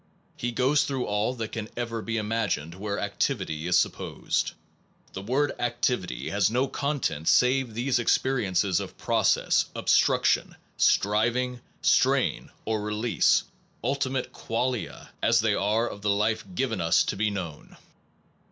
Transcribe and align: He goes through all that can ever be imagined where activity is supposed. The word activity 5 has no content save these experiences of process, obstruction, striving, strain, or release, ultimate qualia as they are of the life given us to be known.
He 0.35 0.51
goes 0.51 0.83
through 0.83 1.05
all 1.05 1.35
that 1.35 1.51
can 1.51 1.69
ever 1.77 2.01
be 2.01 2.17
imagined 2.17 2.73
where 2.73 2.99
activity 2.99 3.67
is 3.67 3.77
supposed. 3.77 4.53
The 5.13 5.21
word 5.21 5.51
activity 5.59 6.23
5 6.25 6.31
has 6.33 6.49
no 6.49 6.67
content 6.67 7.27
save 7.27 7.75
these 7.75 7.99
experiences 7.99 8.79
of 8.79 8.97
process, 8.97 9.65
obstruction, 9.75 10.55
striving, 10.75 11.61
strain, 11.83 12.49
or 12.65 12.81
release, 12.81 13.43
ultimate 13.83 14.33
qualia 14.33 15.09
as 15.21 15.39
they 15.41 15.53
are 15.53 15.87
of 15.87 16.01
the 16.01 16.09
life 16.09 16.45
given 16.55 16.81
us 16.81 17.03
to 17.03 17.15
be 17.15 17.29
known. 17.29 17.77